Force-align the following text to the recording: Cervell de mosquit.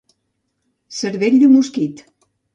Cervell 1.01 1.39
de 1.45 1.51
mosquit. 1.53 2.05